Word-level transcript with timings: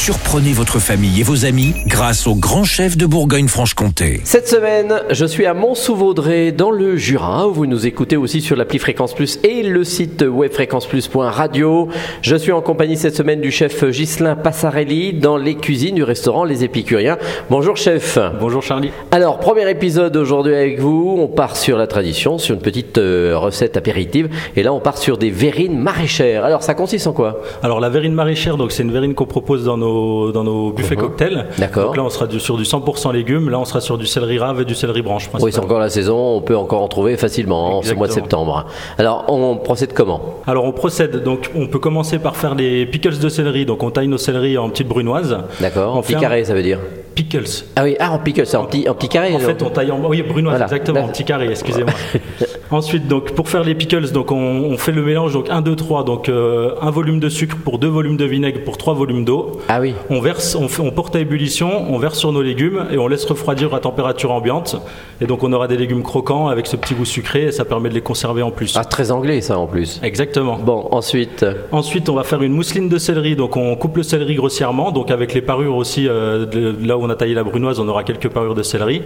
Surprenez 0.00 0.52
votre 0.52 0.78
famille 0.78 1.20
et 1.20 1.22
vos 1.22 1.44
amis 1.44 1.74
grâce 1.86 2.26
au 2.26 2.34
grand 2.34 2.62
chef 2.62 2.96
de 2.96 3.04
Bourgogne-Franche-Comté. 3.04 4.20
Cette 4.24 4.48
semaine, 4.48 5.02
je 5.10 5.26
suis 5.26 5.44
à 5.44 5.52
Mont-sous-Vaudrey 5.52 6.52
dans 6.52 6.70
le 6.70 6.96
Jura. 6.96 7.48
Où 7.48 7.52
vous 7.52 7.66
nous 7.66 7.84
écoutez 7.84 8.16
aussi 8.16 8.40
sur 8.40 8.56
l'appli 8.56 8.78
Fréquence 8.78 9.12
Plus 9.12 9.38
et 9.42 9.62
le 9.64 9.84
site 9.84 10.22
web 10.26 10.52
fréquenceplus.radio. 10.52 11.88
Je 12.22 12.36
suis 12.36 12.52
en 12.52 12.62
compagnie 12.62 12.96
cette 12.96 13.16
semaine 13.16 13.42
du 13.42 13.50
chef 13.50 13.84
Ghislain 13.84 14.36
Passarelli 14.36 15.14
dans 15.14 15.36
les 15.36 15.56
cuisines 15.56 15.96
du 15.96 16.04
restaurant 16.04 16.44
Les 16.44 16.64
Épicuriens. 16.64 17.18
Bonjour 17.50 17.76
chef. 17.76 18.18
Bonjour 18.40 18.62
Charlie. 18.62 18.92
Alors, 19.10 19.40
premier 19.40 19.68
épisode 19.68 20.16
aujourd'hui 20.16 20.54
avec 20.54 20.80
vous. 20.80 21.16
On 21.18 21.26
part 21.26 21.56
sur 21.56 21.76
la 21.76 21.88
tradition, 21.88 22.38
sur 22.38 22.54
une 22.54 22.62
petite 22.62 22.96
euh, 22.96 23.36
recette 23.36 23.76
apéritive. 23.76 24.30
Et 24.56 24.62
là, 24.62 24.72
on 24.72 24.80
part 24.80 24.96
sur 24.96 25.18
des 25.18 25.30
verrines 25.30 25.76
maraîchères. 25.76 26.44
Alors, 26.44 26.62
ça 26.62 26.74
consiste 26.74 27.08
en 27.08 27.12
quoi? 27.12 27.42
Alors 27.62 27.80
la 27.80 27.90
verrine 27.90 28.14
maraîchère, 28.14 28.56
donc 28.56 28.72
c'est 28.72 28.84
une 28.84 28.92
verrine 28.92 29.14
qu'on 29.14 29.26
propose 29.26 29.64
dans 29.64 29.76
nos, 29.76 29.87
dans 30.32 30.44
nos 30.44 30.70
buffets 30.72 30.96
cocktails. 30.96 31.46
D'accord. 31.58 31.86
Donc 31.86 31.96
là 31.96 32.02
on 32.04 32.10
sera 32.10 32.26
du- 32.26 32.40
sur 32.40 32.56
du 32.56 32.64
100% 32.64 33.12
légumes, 33.12 33.48
là 33.50 33.58
on 33.58 33.64
sera 33.64 33.80
sur 33.80 33.98
du 33.98 34.06
céleri 34.06 34.38
rave 34.38 34.60
et 34.60 34.64
du 34.64 34.74
céleri 34.74 35.02
branche. 35.02 35.28
Oui, 35.40 35.52
c'est 35.52 35.60
encore 35.60 35.78
la 35.80 35.90
saison. 35.90 36.16
On 36.36 36.40
peut 36.40 36.56
encore 36.56 36.82
en 36.82 36.88
trouver 36.88 37.16
facilement 37.16 37.68
hein, 37.68 37.74
en 37.76 37.82
ce 37.82 37.94
mois 37.94 38.06
de 38.06 38.12
septembre. 38.12 38.66
Alors, 38.98 39.24
on 39.28 39.56
procède 39.56 39.92
comment? 39.92 40.20
Alors 40.46 40.64
on 40.64 40.72
procède, 40.72 41.22
donc 41.22 41.50
on 41.56 41.66
peut 41.66 41.78
commencer 41.78 42.18
par 42.18 42.36
faire 42.36 42.54
les 42.54 42.86
pickles 42.86 43.18
de 43.18 43.28
céleri, 43.28 43.66
donc 43.66 43.82
on 43.82 43.90
taille 43.90 44.08
nos 44.08 44.18
céleris 44.18 44.58
en 44.58 44.68
petites 44.70 44.88
brunoises. 44.88 45.38
D'accord 45.60 45.94
On 45.94 45.98
En 45.98 46.16
un- 46.16 46.20
carré, 46.20 46.44
ça 46.44 46.54
veut 46.54 46.62
dire? 46.62 46.78
Pickles. 47.18 47.64
Ah 47.74 47.82
oui, 47.82 47.96
ah, 47.98 48.12
en 48.12 48.20
pickle, 48.20 48.46
c'est 48.46 48.56
en 48.56 48.64
petit, 48.64 48.88
en 48.88 48.94
petit 48.94 49.08
carré. 49.08 49.34
En 49.34 49.40
fait, 49.40 49.60
on 49.64 49.70
taille 49.70 49.90
en 49.90 49.98
oui 50.08 50.22
brunoise 50.22 50.52
Voilà. 50.52 50.66
exactement 50.66 51.00
en 51.00 51.08
petit 51.08 51.24
carré, 51.24 51.48
excusez-moi. 51.50 51.92
Ensuite, 52.70 53.08
donc 53.08 53.32
pour 53.32 53.48
faire 53.48 53.64
les 53.64 53.74
pickles, 53.74 54.12
donc 54.12 54.30
on, 54.30 54.36
on 54.36 54.76
fait 54.76 54.92
le 54.92 55.02
mélange 55.02 55.32
donc 55.32 55.48
1 55.48 55.62
2 55.62 55.74
3 55.74 56.04
donc 56.04 56.28
euh, 56.28 56.74
un 56.82 56.90
volume 56.90 57.18
de 57.18 57.28
sucre 57.30 57.56
pour 57.64 57.78
deux 57.78 57.88
volumes 57.88 58.18
de 58.18 58.26
vinaigre 58.26 58.60
pour 58.62 58.76
trois 58.76 58.92
volumes 58.94 59.24
d'eau. 59.24 59.58
Ah 59.68 59.80
oui. 59.80 59.94
On 60.10 60.20
verse, 60.20 60.54
on, 60.54 60.68
fait- 60.68 60.82
on 60.82 60.90
porte 60.90 61.16
à 61.16 61.20
ébullition, 61.20 61.90
on 61.92 61.98
verse 61.98 62.18
sur 62.18 62.30
nos 62.30 62.42
légumes 62.42 62.84
et 62.92 62.98
on 62.98 63.08
laisse 63.08 63.24
refroidir 63.24 63.72
à 63.74 63.80
température 63.80 64.30
ambiante. 64.32 64.76
Et 65.22 65.26
donc 65.26 65.42
on 65.42 65.52
aura 65.54 65.66
des 65.66 65.78
légumes 65.78 66.02
croquants 66.02 66.48
avec 66.48 66.66
ce 66.66 66.76
petit 66.76 66.94
goût 66.94 67.06
sucré 67.06 67.44
et 67.46 67.52
ça 67.52 67.64
permet 67.64 67.88
de 67.88 67.94
les 67.94 68.02
conserver 68.02 68.42
en 68.42 68.50
plus. 68.50 68.74
Ah, 68.76 68.84
très 68.84 69.10
anglais 69.10 69.40
ça 69.40 69.58
en 69.58 69.66
plus. 69.66 69.98
Exactement. 70.04 70.58
Bon, 70.58 70.88
ensuite. 70.92 71.44
Ensuite, 71.72 72.08
on 72.10 72.14
va 72.14 72.22
faire 72.22 72.42
une 72.42 72.52
mousseline 72.52 72.88
de 72.90 72.98
céleri. 72.98 73.34
Donc, 73.34 73.56
on 73.56 73.74
coupe 73.76 73.96
le 73.96 74.02
céleri 74.02 74.34
grossièrement. 74.34 74.92
Donc, 74.92 75.10
avec 75.10 75.32
les 75.32 75.40
parures 75.42 75.76
aussi, 75.76 76.06
euh, 76.06 76.44
de- 76.44 76.76
là 76.86 76.98
où 76.98 77.02
on 77.02 77.07
a 77.10 77.16
taillé 77.16 77.34
la 77.34 77.44
brunoise, 77.44 77.78
on 77.80 77.88
aura 77.88 78.04
quelques 78.04 78.28
parures 78.28 78.54
de 78.54 78.62
céleri. 78.62 79.02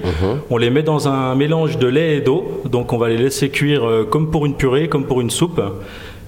On 0.51 0.57
les 0.57 0.71
met 0.71 0.83
dans 0.83 1.09
un 1.09 1.35
mélange 1.35 1.79
de 1.79 1.87
lait 1.87 2.17
et 2.17 2.21
d'eau. 2.21 2.63
Donc, 2.65 2.93
on 2.93 2.99
va 2.99 3.09
les 3.09 3.17
laisser 3.17 3.49
cuire 3.51 3.85
euh, 3.89 4.05
comme 4.09 4.31
pour 4.31 4.47
une 4.47 4.55
purée, 4.55 4.89
comme 4.89 5.05
pour 5.07 5.21
une 5.21 5.31
soupe. 5.31 5.61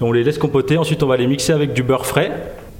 On 0.01 0.11
les 0.11 0.23
laisse 0.23 0.37
compoter. 0.37 0.77
Ensuite, 0.77 1.01
on 1.03 1.07
va 1.07 1.17
les 1.17 1.27
mixer 1.27 1.53
avec 1.53 1.73
du 1.73 1.83
beurre 1.83 2.05
frais. 2.05 2.31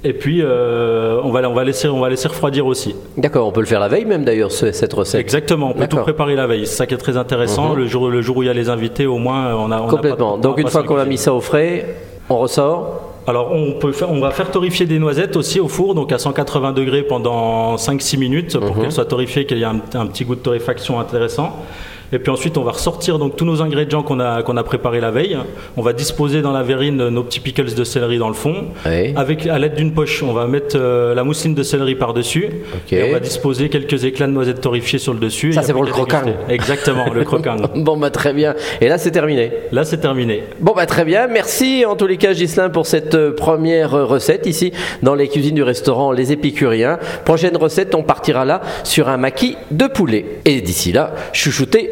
Et 0.04 0.12
puis, 0.12 0.40
euh, 0.42 1.18
on, 1.24 1.30
va, 1.30 1.48
on, 1.48 1.54
va 1.54 1.64
laisser, 1.64 1.88
on 1.88 1.98
va 1.98 2.08
laisser 2.10 2.28
refroidir 2.28 2.66
aussi. 2.66 2.94
D'accord, 3.16 3.48
on 3.48 3.50
peut 3.52 3.60
le 3.60 3.66
faire 3.66 3.80
la 3.80 3.88
veille 3.88 4.04
même 4.04 4.24
d'ailleurs, 4.24 4.52
ce- 4.52 4.70
cette 4.70 4.92
recette. 4.92 5.20
Exactement, 5.20 5.70
on 5.70 5.72
peut 5.72 5.88
tout 5.88 5.96
préparer 5.96 6.36
la 6.36 6.46
veille. 6.46 6.66
C'est 6.66 6.76
ça 6.76 6.86
qui 6.86 6.94
est 6.94 6.98
très 6.98 7.16
intéressant. 7.16 7.74
le, 7.74 7.86
jour, 7.86 8.08
le 8.08 8.20
jour 8.22 8.36
où 8.36 8.42
il 8.42 8.46
y 8.46 8.50
a 8.50 8.52
les 8.54 8.68
invités, 8.68 9.06
au 9.06 9.16
moins, 9.18 9.54
on 9.56 9.72
a. 9.72 9.80
on 9.80 9.86
a 9.86 9.90
Complètement. 9.90 10.32
pas 10.32 10.36
de- 10.36 10.42
Donc 10.42 10.52
on 10.52 10.56
a 10.56 10.60
une 10.60 10.64
pas 10.64 10.70
fois 10.70 10.82
qu'on 10.84 10.98
a 10.98 11.04
mis 11.06 11.16
ça 11.18 11.32
au 11.32 11.40
frais, 11.40 11.86
on 12.28 12.36
ressort. 12.38 13.05
Alors 13.28 13.52
on, 13.52 13.72
peut 13.72 13.90
faire, 13.92 14.10
on 14.10 14.20
va 14.20 14.30
faire 14.30 14.50
torréfier 14.52 14.86
des 14.86 15.00
noisettes 15.00 15.36
aussi 15.36 15.58
au 15.58 15.66
four, 15.66 15.94
donc 15.96 16.12
à 16.12 16.18
180 16.18 16.72
degrés 16.72 17.02
pendant 17.02 17.74
5-6 17.74 18.18
minutes 18.18 18.58
pour 18.58 18.80
qu'elles 18.80 18.92
soient 18.92 19.04
torréfiées, 19.04 19.46
qu'il 19.46 19.58
y 19.58 19.62
ait 19.62 19.64
un, 19.64 19.80
un 19.94 20.06
petit 20.06 20.24
goût 20.24 20.36
de 20.36 20.40
torréfaction 20.40 21.00
intéressant. 21.00 21.56
Et 22.12 22.18
puis 22.18 22.30
ensuite 22.30 22.56
on 22.56 22.62
va 22.62 22.72
ressortir 22.72 23.18
donc 23.18 23.36
tous 23.36 23.44
nos 23.44 23.62
ingrédients 23.62 24.02
qu'on 24.02 24.20
a, 24.20 24.42
qu'on 24.42 24.56
a 24.56 24.62
préparés 24.62 25.00
la 25.00 25.10
veille. 25.10 25.36
On 25.76 25.82
va 25.82 25.92
disposer 25.92 26.42
dans 26.42 26.52
la 26.52 26.62
verrine 26.62 27.08
nos 27.08 27.22
petits 27.22 27.40
pickles 27.40 27.74
de 27.74 27.84
céleri 27.84 28.18
dans 28.18 28.28
le 28.28 28.34
fond. 28.34 28.66
Oui. 28.86 29.12
Avec 29.16 29.46
à 29.46 29.58
l'aide 29.58 29.74
d'une 29.74 29.92
poche, 29.92 30.22
on 30.22 30.32
va 30.32 30.46
mettre 30.46 30.76
euh, 30.78 31.14
la 31.14 31.24
mousseline 31.24 31.54
de 31.54 31.62
céleri 31.62 31.94
par 31.94 32.14
dessus. 32.14 32.48
Ok. 32.74 32.92
Et 32.92 33.04
on 33.04 33.12
va 33.12 33.20
disposer 33.20 33.68
quelques 33.68 34.04
éclats 34.04 34.26
de 34.26 34.32
noisettes 34.32 34.60
torréfiées 34.60 34.98
sur 34.98 35.12
le 35.12 35.18
dessus. 35.18 35.52
Ça, 35.52 35.62
c'est 35.62 35.72
pour 35.72 35.84
le 35.84 35.90
croquant. 35.90 36.22
Exactement, 36.48 37.12
le 37.12 37.24
croquant. 37.24 37.56
Bon 37.76 37.96
bah 37.96 38.10
très 38.10 38.32
bien. 38.32 38.54
Et 38.80 38.88
là 38.88 38.98
c'est 38.98 39.10
terminé. 39.10 39.52
Là 39.70 39.84
c'est 39.84 39.98
terminé. 39.98 40.42
Bon 40.60 40.72
bah 40.74 40.86
très 40.86 41.04
bien. 41.04 41.26
Merci 41.26 41.84
en 41.86 41.94
tous 41.94 42.06
les 42.06 42.16
cas 42.16 42.32
Gislain 42.32 42.70
pour 42.70 42.86
cette 42.86 43.14
euh, 43.14 43.32
première 43.34 43.94
euh, 43.94 44.04
recette 44.04 44.46
ici 44.46 44.72
dans 45.02 45.14
les 45.14 45.28
cuisines 45.28 45.54
du 45.54 45.62
restaurant 45.62 46.12
Les 46.12 46.32
Épicuriens. 46.32 46.98
Prochaine 47.24 47.56
recette, 47.56 47.94
on 47.94 48.02
partira 48.02 48.44
là 48.44 48.60
sur 48.84 49.08
un 49.08 49.16
maquis 49.16 49.56
de 49.70 49.86
poulet. 49.86 50.40
Et 50.44 50.60
d'ici 50.60 50.92
là, 50.92 51.14
chouchoutez 51.32 51.90